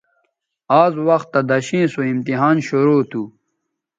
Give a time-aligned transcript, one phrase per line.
[0.81, 3.21] آز وختہ دݜیئں سو امتحان شرو تھو